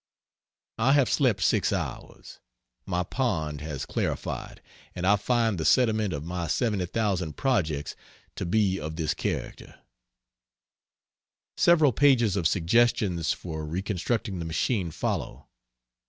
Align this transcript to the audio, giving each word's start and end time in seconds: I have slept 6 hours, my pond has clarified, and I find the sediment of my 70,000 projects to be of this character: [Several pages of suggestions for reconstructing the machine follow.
I 0.79 0.93
have 0.93 1.11
slept 1.13 1.43
6 1.43 1.71
hours, 1.71 2.39
my 2.87 3.03
pond 3.03 3.61
has 3.61 3.85
clarified, 3.85 4.59
and 4.95 5.05
I 5.05 5.15
find 5.15 5.59
the 5.59 5.63
sediment 5.63 6.11
of 6.11 6.23
my 6.23 6.47
70,000 6.47 7.37
projects 7.37 7.95
to 8.35 8.43
be 8.43 8.79
of 8.79 8.95
this 8.95 9.13
character: 9.13 9.79
[Several 11.55 11.91
pages 11.93 12.35
of 12.35 12.47
suggestions 12.47 13.31
for 13.33 13.63
reconstructing 13.63 14.39
the 14.39 14.45
machine 14.45 14.89
follow. 14.89 15.47